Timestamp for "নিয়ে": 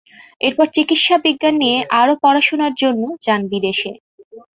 1.61-1.77